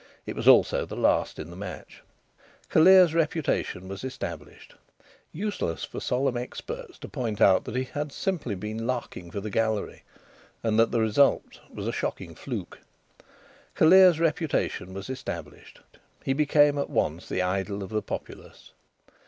[0.25, 2.01] (It was also the last in the match.)
[2.71, 4.73] Callear's reputation was established.
[5.31, 9.51] Useless for solemn experts to point out that he had simply been larking for the
[9.51, 10.01] gallery,
[10.63, 12.79] and that the result was a shocking fluke
[13.75, 15.81] Callear's reputation was established.
[16.23, 18.71] He became at once the idol of the populace.